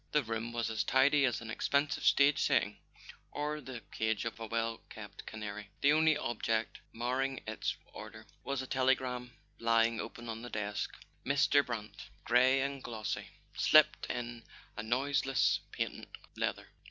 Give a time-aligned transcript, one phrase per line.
[0.13, 2.79] The room was as tidy as an expensive stage setting
[3.31, 8.63] or the cage of a well kept canary: the only object marring its order was
[8.63, 10.97] a telegram lying open on the desk.
[11.23, 11.63] Mr.
[11.63, 14.43] Brant, grey and glossy, slipped in
[14.75, 16.67] on noiseless patent leather.